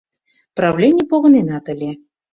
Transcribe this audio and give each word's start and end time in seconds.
Правлений 0.57 1.07
погыненат 1.11 1.65
ыле. 1.73 1.91